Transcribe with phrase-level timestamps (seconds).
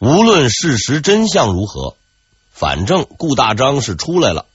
[0.00, 1.96] 无论事实真相如何，
[2.52, 4.46] 反正顾大章是出来了。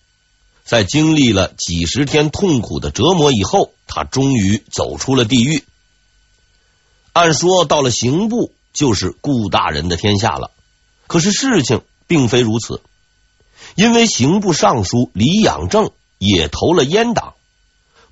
[0.64, 5.66] 在经历了几十天痛苦的折磨以后，他终于走出了地狱。
[7.12, 10.52] 按说到了刑部，就是顾大人的天下了。
[11.08, 12.82] 可是事情并非如此，
[13.76, 17.34] 因为刑部尚书李养正也投了阉党，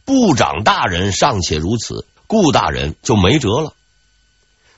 [0.03, 3.73] 部长大人尚且如此，顾大人就没辙了。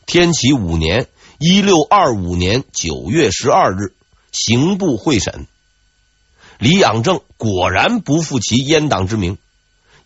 [0.06, 1.08] 天启五年
[1.46, 3.94] （一六二五年）九月十二日，
[4.32, 5.46] 刑部会审。
[6.58, 9.38] 李养正果然不负其阉党之名，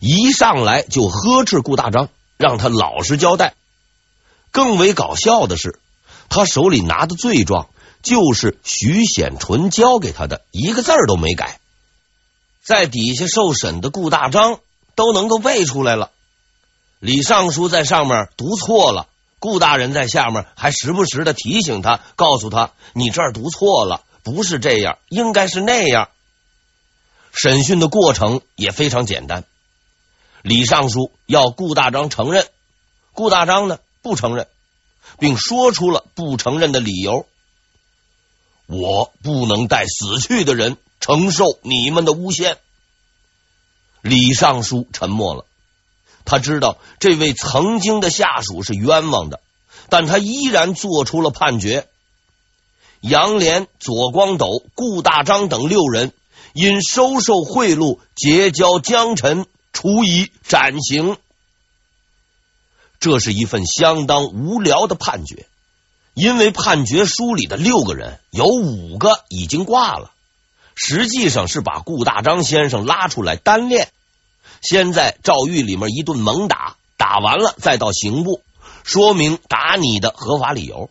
[0.00, 3.54] 一上来就呵斥顾大章，让他老实交代。
[4.50, 5.78] 更为搞笑的是，
[6.28, 7.68] 他手里拿的罪状
[8.02, 11.60] 就是徐显纯交给他的，一个字儿都没改。
[12.64, 14.58] 在底下受审的顾大章
[14.96, 16.10] 都能够背出来了。
[16.98, 19.06] 李尚书在上面读错了，
[19.38, 26.10] 顾大人在下面还时不时的提醒他，告诉他：“你这儿读错了，不是这样，应该是那样。”
[27.32, 29.44] 审讯的过程也非常简单。
[30.42, 32.48] 李尚书要顾大章承认，
[33.12, 34.48] 顾大章呢不承认，
[35.18, 37.26] 并说出了不承认的理由
[38.66, 42.58] ：“我不能带死去的人承受你们的诬陷。”
[44.02, 45.44] 李尚书沉默了。
[46.28, 49.40] 他知道这位曾经的下属是冤枉的，
[49.88, 51.88] 但他依然做出了判决：
[53.00, 56.12] 杨连、左光斗、顾大章等六人。
[56.54, 61.16] 因收受贿赂，结交江臣，处以斩刑。
[62.98, 65.46] 这是一份相当无聊的判决，
[66.14, 70.10] 因为判决书里的六个人有五个已经挂了，
[70.74, 73.92] 实际上是把顾大章先生拉出来单练，
[74.60, 78.42] 先在诏狱里面一顿猛打，打完了再到刑部
[78.84, 80.90] 说明打你的合法理由。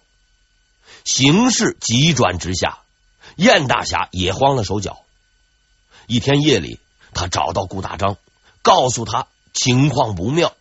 [1.03, 2.79] 形势急转直下，
[3.35, 4.99] 燕大侠也慌了手脚。
[6.05, 6.79] 一天夜里，
[7.13, 8.17] 他找到顾大章，
[8.61, 10.53] 告诉他情况不妙。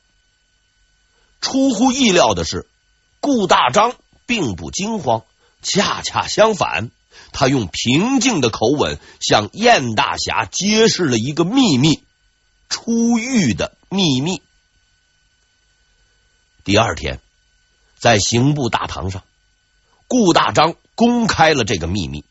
[1.41, 2.67] 出乎意料的是，
[3.21, 3.95] 顾大章
[4.27, 5.23] 并不惊慌，
[5.63, 6.91] 恰恰相反，
[7.33, 12.03] 他用平静的口吻向燕大侠揭示了一个秘密——
[12.69, 14.43] 出狱的秘密。
[16.65, 17.21] 第二天，
[17.99, 19.23] 在刑部大堂上，
[20.09, 22.25] 顾大章公开了这个秘密。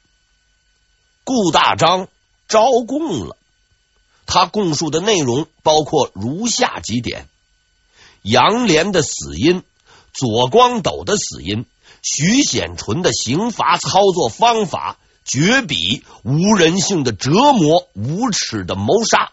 [1.24, 2.08] 顾大章。
[2.48, 3.38] 招供了，
[4.28, 7.28] 他供述的内容包括如下几点：
[8.22, 9.64] 杨连的死因、
[10.14, 11.66] 左光斗的死因、
[12.04, 19.32] 徐显纯的刑罚操作方法、绝笔、无人性的折磨、无耻的谋杀。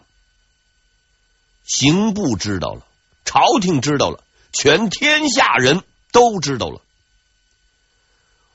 [1.65, 2.85] 刑部知道了，
[3.25, 6.81] 朝廷知道了，全天下人都知道了。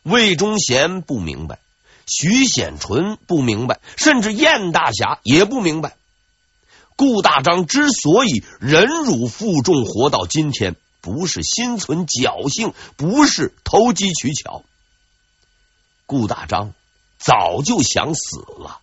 [0.03, 1.59] 魏忠贤不明白。
[2.11, 5.95] 徐显纯不明白，甚至燕大侠也不明白。
[6.97, 14.63] 顾大章之所以忍辱负重活到今天，不是心存侥幸，不是投机取巧。
[16.07, 16.73] 顾大章
[17.19, 18.81] 早就想死了，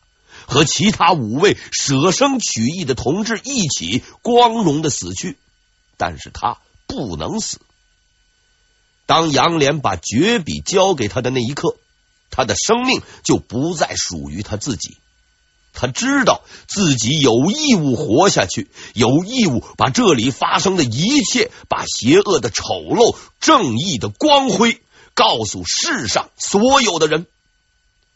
[0.47, 5.37] 和其他五位舍生取义的同志一起光荣的死去，
[5.97, 6.57] 但是他
[6.87, 7.59] 不能死。
[9.05, 11.77] 当杨连把绝笔交给他的那一刻。
[12.31, 14.97] 他的生命就不再属于他自己，
[15.71, 24.81] 他知道自己有义务活下去，有义务把这里发生的一切，把邪恶的丑陋、正义的光辉，
[25.13, 27.25] 告诉世上所有的人。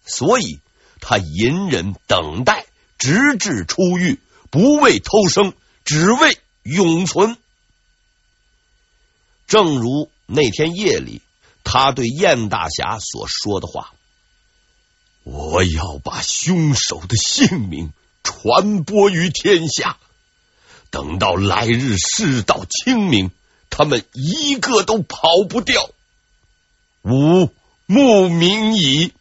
[0.05, 0.59] 所以，
[1.01, 2.65] 他隐忍等待，
[2.97, 4.19] 直至出狱，
[4.51, 5.53] 不为偷生，
[5.85, 7.37] 只为永存。
[9.47, 11.21] 正如那天夜里，
[11.63, 13.93] 他对燕大侠所说的话。
[15.23, 17.91] 我要把凶手的姓名
[18.23, 19.97] 传播于天下，
[20.89, 23.31] 等到来日世道清明，
[23.69, 25.89] 他们一个都跑不掉。
[27.03, 27.49] 吾
[27.85, 29.13] 慕名矣，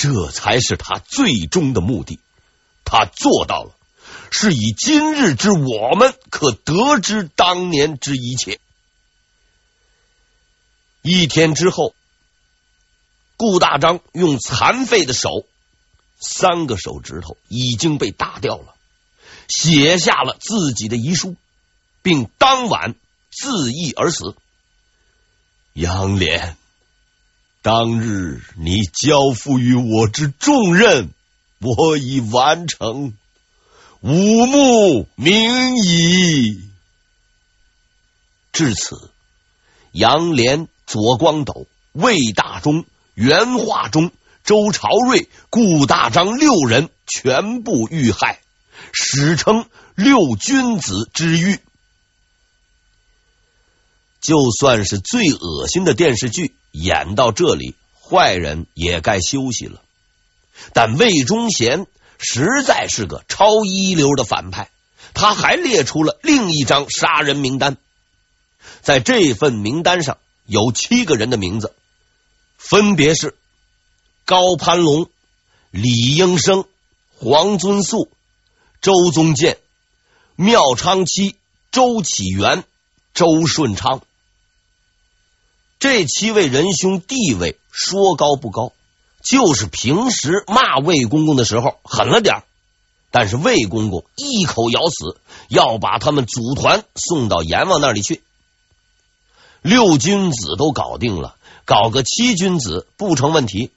[0.00, 2.20] 这才是他最终的目的。
[2.86, 3.76] 他做到了，
[4.30, 8.60] 是以今日之我们可得知当年之一切。
[11.02, 11.94] 一天之后。
[13.36, 15.46] 顾大章用残废的手，
[16.18, 18.74] 三个手指头已经被打掉了，
[19.48, 21.36] 写下了自己的遗书，
[22.02, 22.94] 并当晚
[23.30, 24.36] 自缢而死。
[25.72, 26.58] 杨连，
[27.62, 31.10] 当日你交付于我之重任，
[31.58, 33.12] 我已完成，
[34.00, 36.62] 五目明矣。
[38.52, 39.10] 至此，
[39.92, 41.66] 杨连、左光斗。
[41.92, 42.84] 魏大忠、
[43.14, 44.12] 袁化忠、
[44.44, 48.40] 周朝瑞、顾大章六人全部遇害，
[48.92, 49.66] 史称
[49.96, 51.58] “六君子之狱”。
[54.22, 59.80] 就算是最恶心的电视剧演到这里，坏人也该休息了。
[60.72, 61.86] 但魏忠贤
[62.18, 64.70] 实在是个超一流的反派，
[65.14, 67.76] 他还列出了另一张杀人名单。
[68.82, 71.74] 在这份名单上有七个人的名字，
[72.58, 73.36] 分别是
[74.26, 75.08] 高攀龙、
[75.70, 76.64] 李应生、
[77.16, 78.10] 黄遵素、
[78.82, 79.58] 周宗建、
[80.36, 81.36] 廖昌期、
[81.72, 82.64] 周启源、
[83.14, 84.02] 周顺昌。
[85.80, 88.74] 这七位仁兄地位说高不高，
[89.24, 92.42] 就是平时骂魏公公的时候狠了点，
[93.10, 95.18] 但是魏公公一口咬死，
[95.48, 98.22] 要把他们组团送到阎王那里去。
[99.62, 103.70] 六君子都搞定了，搞个七君子不成问题。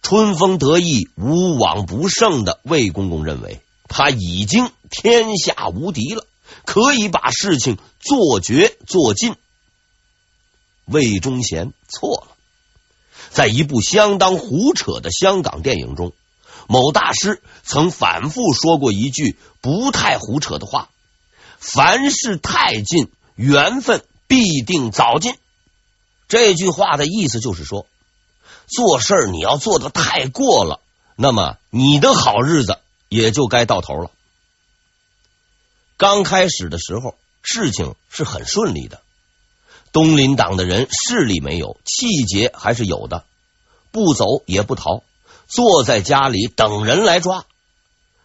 [0.00, 6.26] 春风得意、无往不胜的魏公公认为他已经天下无敌了，
[6.64, 9.36] 可以把事情做绝做尽。
[10.84, 12.36] 魏忠贤错了，
[13.30, 16.12] 在一部相当胡扯的香港电影中，
[16.68, 20.90] 某大师曾反复说过一句不太胡扯的话
[21.58, 25.34] ：“凡事太近，缘分必定早尽。”
[26.28, 27.86] 这句话的意思就是说，
[28.66, 30.80] 做事你要做的太过了，
[31.16, 32.78] 那么你的好日子
[33.08, 34.10] 也就该到头了。
[35.96, 39.00] 刚开始的时候，事情是很顺利的。
[39.94, 43.22] 东林党的人势力没有，气节还是有的，
[43.92, 45.04] 不走也不逃，
[45.46, 47.44] 坐在家里等人来抓。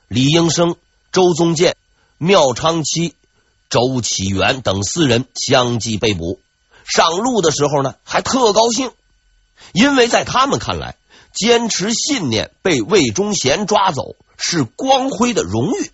[0.07, 0.77] 李应生、
[1.11, 1.77] 周宗建、
[2.17, 3.13] 廖昌期、
[3.69, 6.39] 周启源等四人相继被捕。
[6.85, 8.91] 上路的时候呢，还特高兴，
[9.71, 10.95] 因为在他们看来，
[11.35, 15.91] 坚持信念被魏忠贤抓走是光辉的荣誉。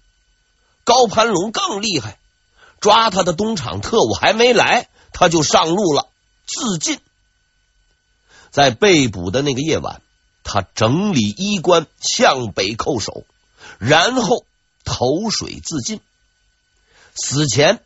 [0.85, 2.17] 高攀龙更厉害，
[2.79, 4.87] 抓他的东厂特务还没来。
[5.17, 6.09] 他就上路了，
[6.45, 6.99] 自尽。
[8.51, 10.01] 在被捕的那个夜晚，
[10.43, 13.25] 他整理衣冠，向北叩首，
[13.79, 14.45] 然后
[14.83, 16.01] 投水自尽。
[17.15, 17.81] 死前，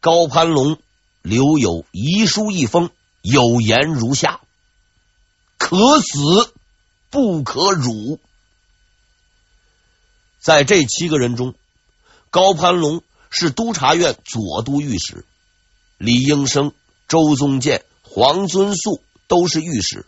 [0.00, 0.78] 高攀龙
[1.20, 2.90] 留有遗书一封，
[3.20, 4.40] 有言如下
[5.58, 6.54] ：“可死
[7.10, 8.18] 不可辱。”
[10.40, 11.54] 在这七个人中，
[12.30, 15.26] 高攀龙是督察院左都御史。
[15.98, 16.72] 李应生、
[17.08, 20.06] 周宗建、黄遵素都是御史，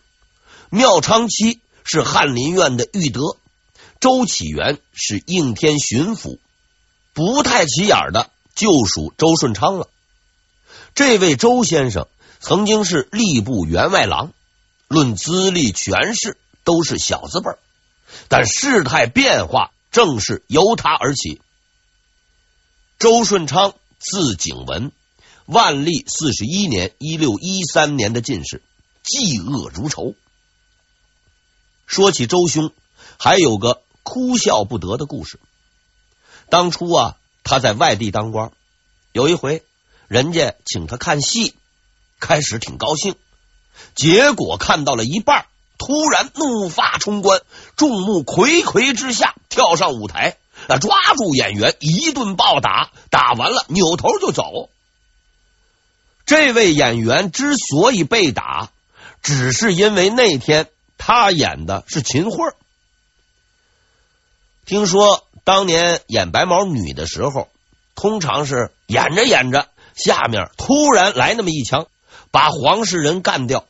[0.69, 3.35] 廖昌期是翰林院的御德，
[3.99, 6.39] 周启元是应天巡抚，
[7.13, 9.89] 不太起眼的就属周顺昌了。
[10.95, 12.07] 这位周先生
[12.39, 14.31] 曾经是吏部员外郎，
[14.87, 17.49] 论资历权势都是小字辈，
[18.29, 21.41] 但事态变化正是由他而起。
[22.97, 24.93] 周顺昌字景文。
[25.51, 28.61] 万历四十一年（一六一三年）的进士，
[29.03, 30.15] 嫉恶如仇。
[31.85, 32.71] 说起周兄，
[33.19, 35.41] 还有个哭笑不得的故事。
[36.49, 38.53] 当初啊，他在外地当官，
[39.11, 39.61] 有一回
[40.07, 41.53] 人家请他看戏，
[42.21, 43.15] 开始挺高兴，
[43.93, 47.41] 结果看到了一半，突然怒发冲冠，
[47.75, 50.37] 众目睽睽之下跳上舞台，
[50.69, 54.69] 啊，抓住演员一顿暴打，打完了扭头就走。
[56.25, 58.69] 这位演员之所以被打，
[59.21, 62.53] 只是因为那天他演的是秦桧。
[64.65, 67.49] 听说当年演白毛女的时候，
[67.95, 71.87] 通常是演着演着，下面突然来那么一枪，
[72.31, 73.65] 把黄世仁干掉。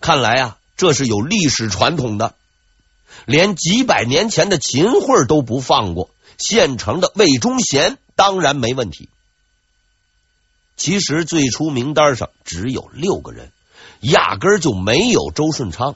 [0.00, 2.34] 看来啊，这是有历史传统的，
[3.26, 9.08] 连几百年前的秦桧都不放过，现成的魏忠贤当然没问题。
[10.80, 13.52] 其实最初名单上只有六个人，
[14.00, 15.94] 压根儿就没有周顺昌。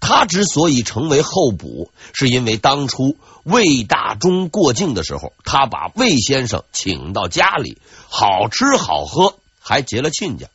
[0.00, 7.78] 他之所以成为候补，是因为当初魏大忠过境的时候，他把魏先生请到家里，
[8.10, 10.46] 好吃好喝，还结了亲家。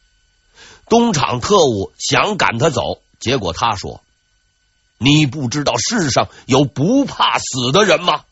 [0.88, 4.04] 东厂特务想赶他走，结果他说
[5.00, 8.24] ：“你不知道世上有不怕死的人吗？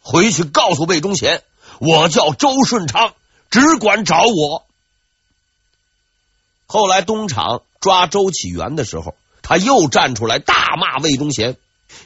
[0.00, 1.42] 回去告诉魏忠贤，
[1.78, 3.14] 我叫周顺昌。”
[3.54, 4.66] 只管找我。
[6.66, 11.56] 后来东厂抓周启源的时候，他又站出来大骂魏忠贤，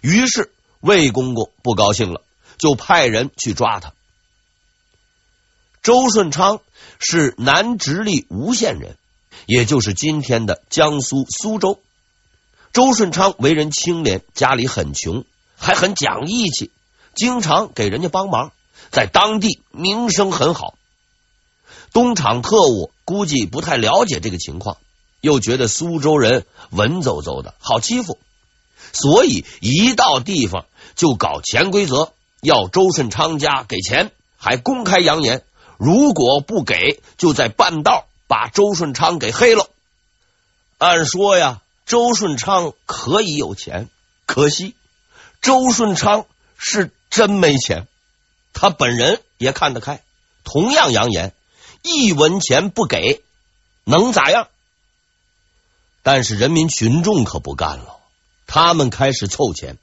[0.02, 2.20] 于是魏公公不高兴了，
[2.58, 3.94] 就派人去抓他。
[5.82, 6.60] 周顺昌
[6.98, 8.98] 是南直隶吴县人，
[9.46, 11.80] 也就是今天的江苏苏州。
[12.74, 15.24] 周顺昌为人清廉，家里很穷，
[15.56, 16.70] 还很讲义气，
[17.14, 18.52] 经常给人家帮忙，
[18.90, 20.74] 在当地名声很好。
[21.92, 24.76] 东厂特务估计不太了解这个情况，
[25.20, 28.18] 又觉得苏州人文绉绉的好欺负，
[28.92, 35.42] 所以一到地方就搞潜规则，要周顺昌家给钱，还公开扬言，
[35.76, 39.68] 如果不给，就在半道把周顺昌给黑了。
[40.78, 43.88] 按说呀，周顺昌可以有钱，
[44.26, 44.74] 可惜
[45.40, 46.26] 周顺昌
[46.56, 47.88] 是真没钱。
[48.52, 50.02] 他本人也看得开，
[50.44, 51.32] 同样扬言。
[51.82, 53.22] 一文钱不给，
[53.84, 54.48] 能咋样？
[56.02, 57.98] 但是人民群众可不干了，
[58.46, 59.78] 他们开始凑钱。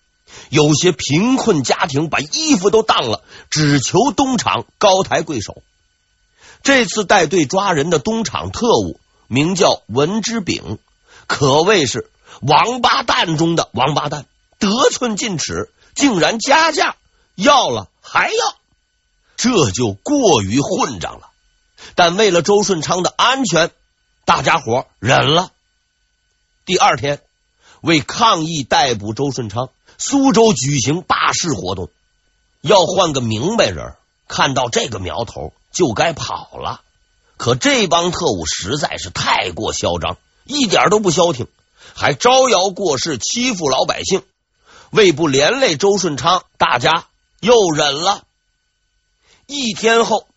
[0.49, 5.61] 有些贫困家庭把衣服都当了，只求东厂高抬贵手。
[6.63, 10.79] 这次带队抓人的东厂特务名叫文之炳，
[11.27, 12.09] 可谓是
[12.41, 14.25] 王八蛋中的王八蛋，
[14.57, 16.95] 得寸进尺，竟然加价，
[17.35, 18.55] 要了还要，
[19.37, 21.29] 这就过于混账了。
[21.93, 23.69] 但为了周顺昌的安全，
[24.25, 25.51] 大家伙忍了。
[26.65, 27.21] 第二天，
[27.81, 31.89] 为抗议逮捕周顺昌，苏州举行罢市活动。
[32.61, 33.95] 要换个明白人，
[34.27, 36.81] 看到这个苗头就该跑了。
[37.37, 41.47] 可这帮特务实在是太过嚣张，一点都不消停，
[41.93, 44.23] 还招摇过市，欺负老百姓。
[44.89, 47.05] 为不连累周顺昌，大家
[47.41, 48.23] 又忍了。
[49.45, 50.27] 一天后。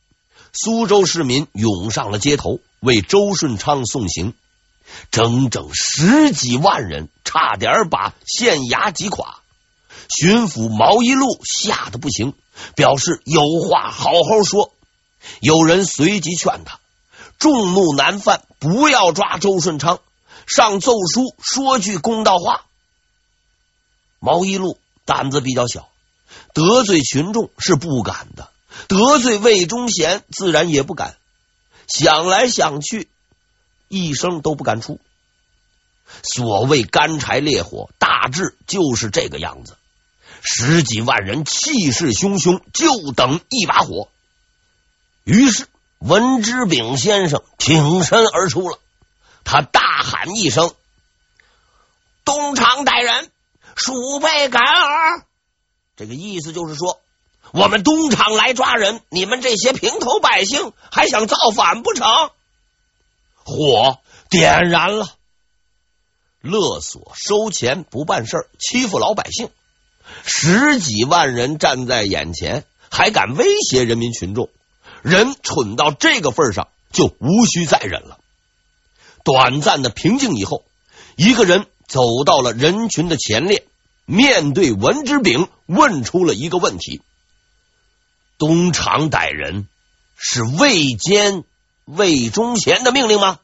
[0.60, 4.34] 苏州市民涌上了街头，为周顺昌送行，
[5.12, 9.38] 整整十几万人，差点把县衙挤垮。
[10.08, 12.34] 巡抚毛一路吓得不行，
[12.74, 14.72] 表示有话好好说。
[15.40, 16.80] 有人随即劝他，
[17.38, 20.00] 众怒难犯，不要抓周顺昌，
[20.46, 22.64] 上奏书说句公道话。
[24.18, 25.88] 毛一路胆子比较小，
[26.52, 28.47] 得罪群众是不敢的。
[28.86, 31.16] 得罪魏忠贤，自然也不敢。
[31.88, 33.08] 想来想去，
[33.88, 35.00] 一声都不敢出。
[36.22, 39.76] 所谓干柴烈火，大致就是这个样子。
[40.42, 44.08] 十几万人气势汹汹，就等一把火。
[45.24, 45.66] 于是
[45.98, 48.78] 文之炳先生挺身而出了，
[49.44, 50.74] 他大喊一声
[52.24, 53.30] ：“东厂歹人，
[53.76, 55.26] 鼠辈敢尔！”
[55.96, 57.00] 这个意思就是说。
[57.52, 62.06] 我们东厂来抓人，你们这些平头百姓还想造反不成？
[63.44, 65.08] 火点燃了，
[66.42, 69.48] 勒索、收钱不办事，欺负老百姓，
[70.24, 74.50] 十几万人站在眼前，还敢威胁人民群众？
[75.02, 78.18] 人蠢到这个份上，就无需再忍了。
[79.24, 80.64] 短暂的平静以后，
[81.16, 83.66] 一个人走到了人群的前列，
[84.04, 87.00] 面对文之炳，问出了一个问题。
[88.38, 89.68] 东厂逮人
[90.16, 91.44] 是魏监
[91.84, 93.40] 魏忠贤的命令吗？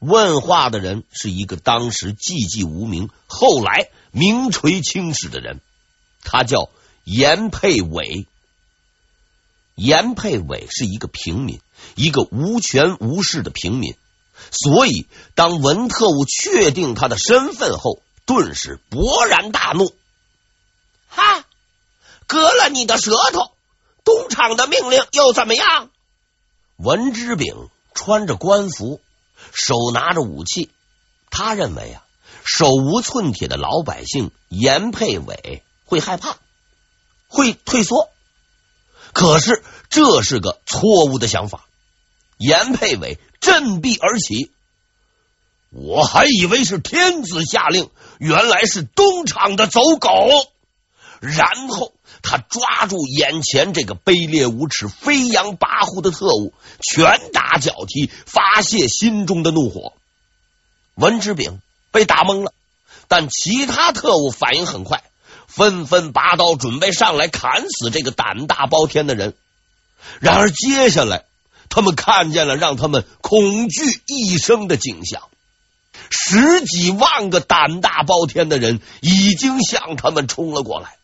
[0.00, 5.60] 问话的人是一个当时寂寂无名，后来名垂青史的人，
[6.22, 6.70] 他叫
[7.04, 8.26] 严佩伟。
[9.74, 11.60] 严佩伟是一个平民，
[11.94, 13.96] 一个无权无势的平民，
[14.50, 19.94] 所以当文特务确定他的身份后，顿时勃然大怒，
[21.08, 21.44] 哈！
[22.28, 23.52] 割了你的舌头，
[24.04, 25.88] 东厂的命令又怎么样？
[26.76, 29.00] 文之炳穿着官服，
[29.52, 30.70] 手拿着武器，
[31.30, 32.04] 他认为啊，
[32.44, 36.36] 手无寸铁的老百姓严佩伟会害怕，
[37.28, 38.10] 会退缩。
[39.14, 41.64] 可是这是个错误的想法。
[42.36, 44.52] 严佩伟振臂而起，
[45.70, 50.10] 我还以为是天子下令，原来是东厂的走狗。
[51.20, 51.94] 然后。
[52.22, 59.92] 他抓住眼前这个卑劣无耻、飞扬跋扈的特务，拳打脚踢，发泄心中的怒火。
[60.94, 61.60] 文之炳
[61.90, 62.52] 被打懵了，
[63.06, 65.04] 但其他特务反应很快，
[65.46, 69.34] 纷纷拔刀准备上来砍死这个胆大包天的人。
[70.20, 71.24] 然而，接下来
[71.68, 75.22] 他们看见了让他们恐惧一生的景象：
[76.10, 80.97] 十几万个胆大包天的人已经向他们冲了过来。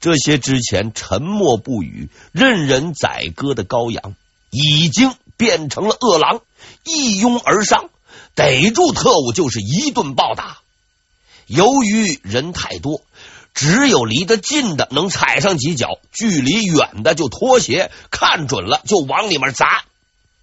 [0.00, 4.14] 这些之前沉默不语、任人宰割的羔羊，
[4.50, 6.40] 已经变成了饿狼，
[6.84, 7.90] 一拥而上，
[8.34, 10.58] 逮住特务就是一顿暴打。
[11.46, 13.02] 由于人太多，
[13.54, 19.84] 只有离得近的能踩上几脚，距离远的就脱鞋，看准了就往里面砸。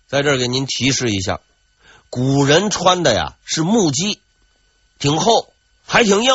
[0.08, 1.40] 在这儿给您提示一下，
[2.10, 4.20] 古人穿的呀是木屐，
[5.00, 5.54] 挺厚，
[5.86, 6.34] 还挺硬。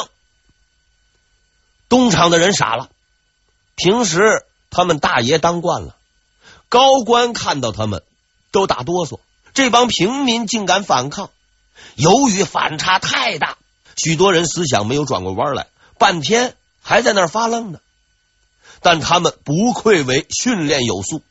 [1.88, 2.88] 东厂的人傻了，
[3.82, 5.96] 平时他们大爷当惯了，
[6.68, 8.02] 高官看到他们
[8.52, 9.20] 都打哆嗦，
[9.54, 11.30] 这帮平民竟敢反抗。
[11.94, 13.56] 由于反差太大，
[13.96, 15.68] 许多人思想没有转过弯来，
[15.98, 17.78] 半天还在那儿发愣呢。
[18.82, 21.22] 但他们不愧为训练有素，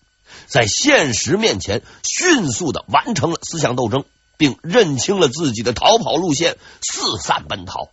[0.48, 4.06] 在现实面前迅速的完成了思想斗争，
[4.38, 7.90] 并认清了自己的逃跑路线，四散奔逃。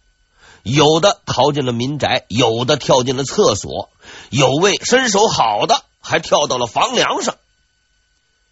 [0.62, 3.90] 有的逃进了民宅，有的跳进了厕所，
[4.30, 7.36] 有位身手好的还跳到了房梁上。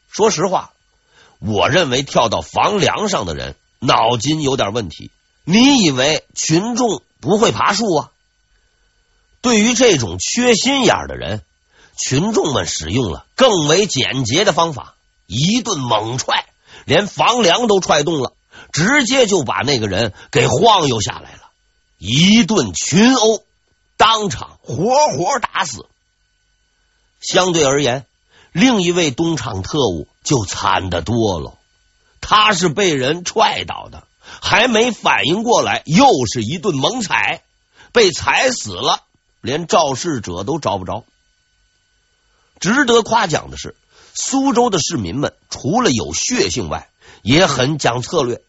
[0.08, 0.72] 说实话，
[1.38, 5.10] 我认为跳到房梁上的人脑筋有点问题。
[5.44, 8.10] 你以为群众不会爬树啊？
[9.42, 11.42] 对于这种缺心眼的人，
[11.98, 14.94] 群众们使用了更为简洁的方法，
[15.26, 16.46] 一顿猛踹，
[16.86, 18.32] 连房梁都踹动了，
[18.72, 21.40] 直接就把那个人给晃悠下来了。
[21.98, 23.42] 一顿群殴，
[23.96, 25.86] 当场活活打死。
[27.20, 28.06] 相对而言，
[28.52, 31.56] 另一位东厂特务就惨得多了，
[32.20, 34.06] 他是被人踹倒的，
[34.42, 37.42] 还没反应过来，又是一顿猛踩，
[37.92, 39.02] 被踩死了。
[39.40, 41.04] 连肇事者都找不着。
[42.60, 43.76] 值得夸奖的是，
[44.14, 46.88] 苏州的市民们除了有血性外，
[47.22, 48.40] 也很讲策略。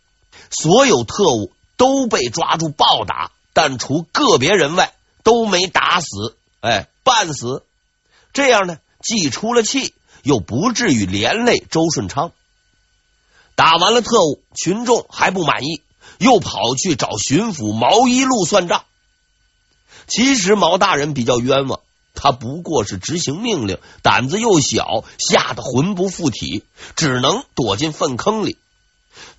[0.49, 4.93] 所有特务都被抓住暴打，但除个别人外，
[5.25, 7.65] 都没打死，哎，半死。
[8.31, 12.31] 这样呢，既出了气，又不至于连累周顺昌。
[13.55, 15.81] 打完了特务，群众还不满意，
[16.19, 18.85] 又跑去找巡抚毛一路算账。
[20.07, 21.79] 其实毛大人比较冤枉，
[22.13, 26.63] 他不过是执行命令，胆子又小，吓得魂不附体，
[26.95, 28.57] 只能躲进粪坑里。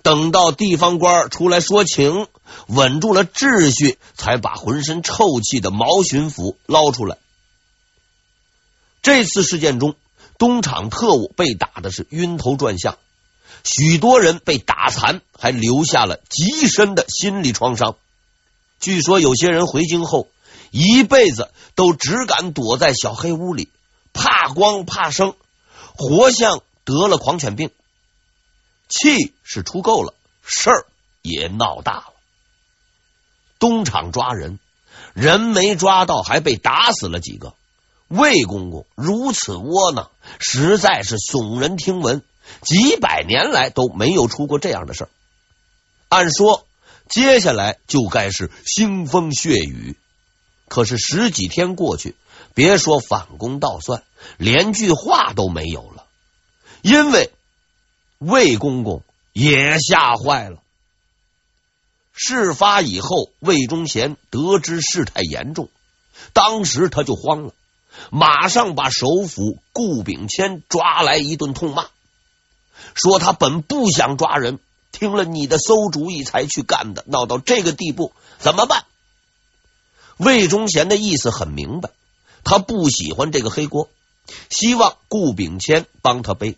[0.01, 2.27] 等到地方官出来说情，
[2.67, 7.17] 稳住了秩序，才把浑身臭气的毛巡抚捞出来。
[9.01, 9.95] 这次事件中，
[10.37, 12.97] 东厂特务被打的是晕头转向，
[13.63, 17.95] 许多人被打残，还留下了极深的心理创伤。
[18.79, 20.27] 据说有些人回京后，
[20.71, 23.69] 一辈子都只敢躲在小黑屋里，
[24.13, 25.35] 怕光怕生，
[25.95, 27.71] 活像得了狂犬病。
[28.89, 30.85] 气是出够了，事儿
[31.21, 32.13] 也闹大了。
[33.59, 34.59] 东厂抓人，
[35.13, 37.53] 人没抓到，还被打死了几个。
[38.07, 42.23] 魏公公如此窝囊，实在是耸人听闻。
[42.61, 45.09] 几百年来都没有出过这样的事儿。
[46.07, 46.65] 按说
[47.09, 49.97] 接下来就该是腥风血雨。
[50.69, 52.15] 可是十几天过去，
[52.53, 54.03] 别说反攻倒算，
[54.37, 56.05] 连句话都没有了。
[56.81, 57.31] 因为
[58.19, 59.03] 魏公公
[59.33, 60.57] 也吓坏了。
[62.13, 65.69] 事发以后，魏忠贤得知事态严重，
[66.33, 67.53] 当时他就慌了，
[68.09, 71.85] 马上把首辅顾秉谦抓来一顿痛骂，
[72.95, 74.57] 说他本不想抓人，
[74.91, 78.85] 听了你的馊主意才去干的，闹到这个地步，怎么办？
[80.17, 81.91] 魏忠贤的意思很明白，
[82.43, 83.89] 他不喜欢这个黑锅，
[84.49, 86.57] 希望顾秉谦帮他背。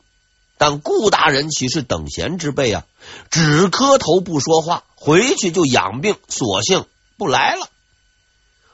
[0.60, 2.86] 但顾大人岂是等闲之辈啊？
[3.32, 6.86] 只磕头不说话，回去就养病，索性
[7.18, 7.70] 不来了。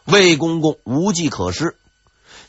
[0.05, 1.77] 魏公公无计可施，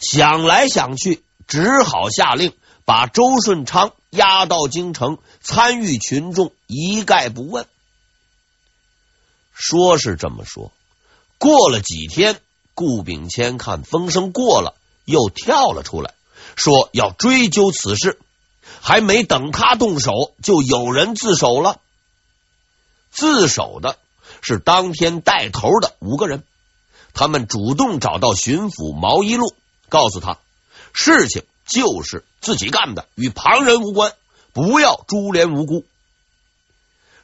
[0.01, 2.55] 想来想去，只好下令
[2.87, 7.67] 把周顺昌押到京城参与群众，一概不问。
[9.53, 10.73] 说是这么说。
[11.37, 12.41] 过了几天，
[12.73, 16.15] 顾秉谦看风声过了，又跳了出来，
[16.57, 18.19] 说要追究此事。
[18.81, 21.81] 还没等他动手，就有人自首了。
[23.11, 23.99] 自首的
[24.43, 26.45] 是当天带头的五个人，
[27.15, 29.55] 他们主动找到巡抚毛一路，
[29.89, 30.39] 告诉他
[30.93, 34.13] 事情就是自己干的，与旁人无关，
[34.53, 35.85] 不要株连无辜。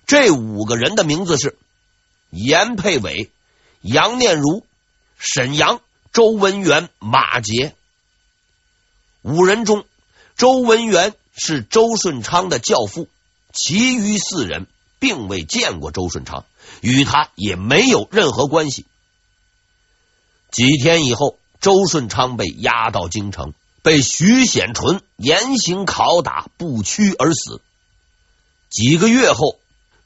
[0.07, 1.57] 这五个人的名字是
[2.31, 3.31] 严佩伟。
[3.81, 4.65] 杨念如、
[5.19, 5.81] 沈阳、
[6.13, 7.75] 周文元、马杰
[9.23, 9.85] 五人中，
[10.37, 13.09] 周文元是周顺昌的教父，
[13.53, 14.67] 其余四人
[14.99, 16.45] 并未见过周顺昌，
[16.81, 18.87] 与他也没有任何关系。
[20.51, 27.61] 几天以后，周顺昌被押到京城，被徐显纯严刑拷打，不屈而死。
[28.69, 29.59] 几个月后，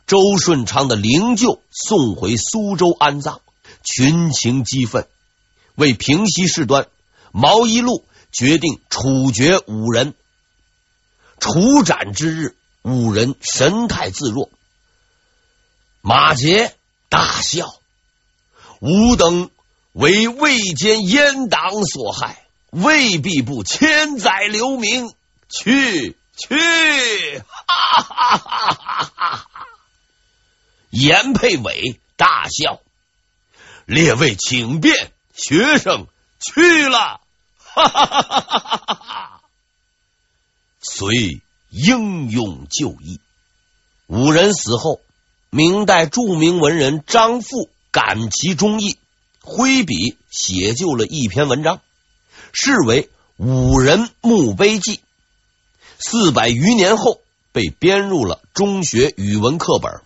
[0.06, 3.40] 周顺昌的灵柩送回苏州安葬。
[3.82, 5.06] 群情激愤，
[5.76, 6.88] 为平息事端，
[7.32, 10.14] 毛一路决定处决五人。
[11.38, 14.50] 处斩之日，五人神态自若。
[16.00, 16.74] 马杰
[17.08, 17.74] 大笑
[18.80, 19.50] ：“吾等
[19.92, 25.12] 为魏奸阉党所害，未必不千载留名。
[25.48, 29.46] 去去！”哈哈哈哈哈哈！
[30.90, 32.80] 严佩伟大笑
[33.86, 36.08] ：“列位请便，学生
[36.40, 37.20] 去了。”
[37.58, 39.35] 哈哈哈哈哈哈！
[40.90, 43.20] 遂英勇就义。
[44.06, 45.00] 五人死后。
[45.48, 48.98] 明代著名文人张富感其忠义，
[49.40, 51.80] 挥笔写就了一篇文章，
[52.52, 53.04] 是为
[53.36, 54.96] 《五人墓碑记》。
[55.98, 57.22] 四百余年后，
[57.52, 60.02] 被编入了中学语文课本。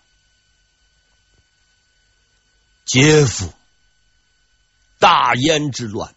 [2.85, 3.51] 嗟夫！
[4.99, 6.15] 大燕之乱，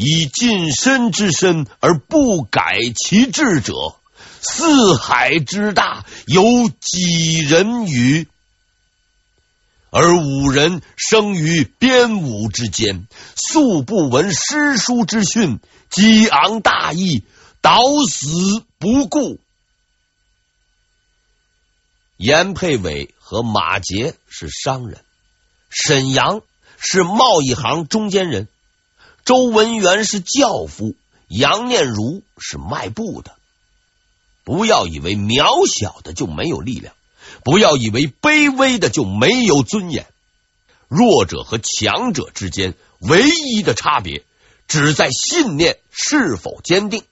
[0.00, 3.72] 以近身之身而不改其志者，
[4.40, 8.28] 四海之大，有几人与？
[9.90, 15.58] 而五人生于边吴之间，素不闻诗书之训，
[15.90, 17.24] 激昂大义，
[17.60, 18.28] 倒死
[18.78, 19.40] 不顾。
[22.16, 25.00] 严佩伟和马杰是商人，
[25.70, 26.42] 沈阳
[26.78, 28.46] 是贸易行中间人，
[29.28, 30.94] 周文元是轿夫，
[31.28, 33.36] 杨念如是卖布的。
[34.42, 36.94] 不要以为渺小的就没有力量。
[37.44, 40.06] 不要以为卑微的就没有尊严，
[40.88, 44.24] 弱者和强者之间唯一的差别，
[44.66, 47.04] 只在信念是否坚定。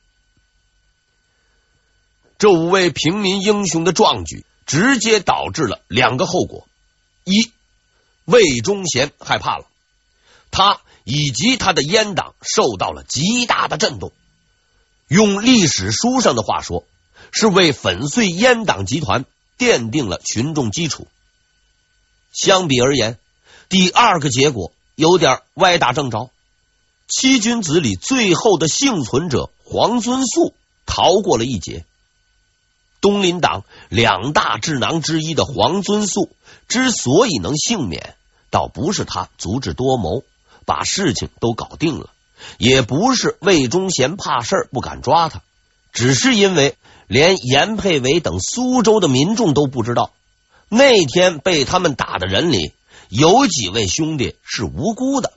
[2.39, 6.67] 这五位平民英雄的壮举，直接导致了两个后果：
[7.25, 7.53] 一，
[8.25, 9.67] 魏忠贤害怕了，
[10.51, 14.13] 他以及他的阉党受到了极大的震动。
[15.09, 16.85] 用历史书上的话说，
[17.33, 19.25] 是为粉碎阉党集团。
[19.59, 21.09] 奠定了群众基础。
[22.31, 23.19] 相比而言，
[23.71, 26.29] 第二个结果有点歪打正着。
[27.09, 30.53] 七君子里最后的幸存者黄遵素
[30.85, 31.87] 逃过了一劫。
[33.01, 36.29] 东林党两大智囊之一的黄遵素
[36.69, 38.15] 之所以能幸免，
[38.51, 40.23] 倒不是他足智多谋，
[40.67, 42.11] 把事情都搞定了，
[42.59, 45.41] 也不是魏忠贤怕事儿不敢抓他，
[45.95, 46.77] 只是因为。
[47.09, 50.11] 连严佩玮等苏州的民众都不知道，
[50.69, 52.73] 那天被他们打的人里
[53.09, 55.33] 有几位兄弟是无辜的。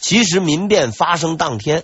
[0.00, 1.82] 其实民变发生当天，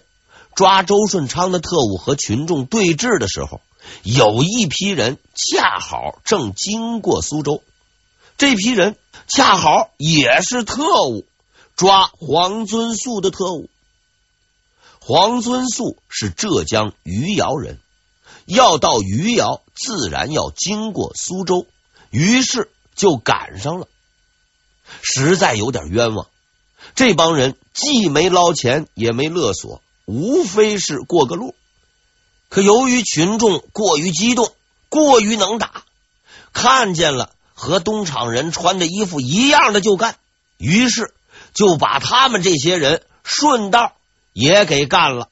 [0.54, 3.60] 抓周顺昌的特务和群众对峙的时候，
[4.04, 7.64] 有一批人恰好正经过苏州，
[8.36, 8.94] 这批人
[9.26, 11.26] 恰好也是特务，
[11.78, 13.70] 抓黄遵素的特务。
[14.98, 17.78] 黄遵素是浙江余姚人。
[18.46, 21.66] 要到余姚，自然要经过苏州，
[22.10, 23.86] 于是就赶上了，
[25.02, 26.26] 实在有点冤枉。
[26.96, 31.54] 这帮人既没捞钱，也没勒索，无非是过个路。
[32.48, 34.50] 可由于群众过于激动，
[34.88, 35.84] 过于能打，
[36.52, 40.16] 看见了和东厂人穿的衣服一样的就干，
[40.56, 41.14] 于是
[41.54, 43.92] 就把他们这些人顺道
[44.32, 45.28] 也给干了。